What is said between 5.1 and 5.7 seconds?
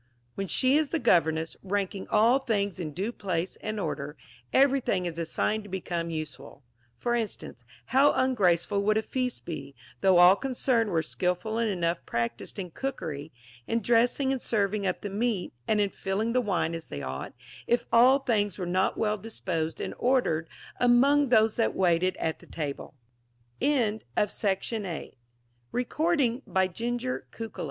assigned to